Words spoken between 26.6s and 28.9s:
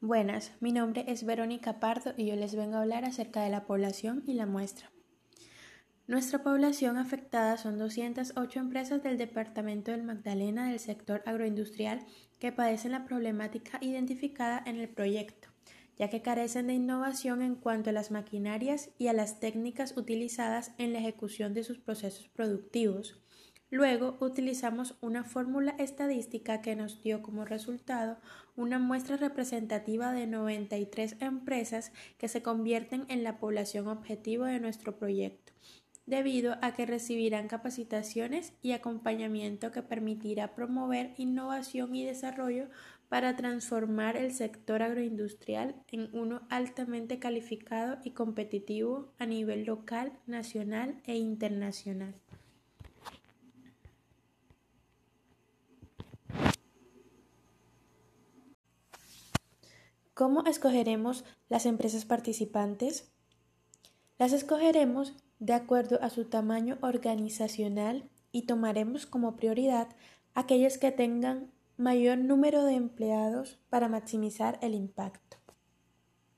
que nos dio como resultado una